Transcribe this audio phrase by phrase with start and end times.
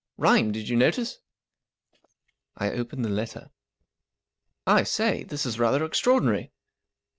[0.17, 1.19] Rhymed, did you notice?
[2.57, 3.51] I opened the letter,"
[4.65, 6.49] I say, this is rather extraordinary."